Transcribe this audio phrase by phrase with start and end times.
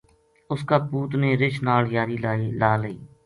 [0.51, 2.17] اس کا پوت نے رچھ ناڑ یاری
[2.61, 2.97] لا لئی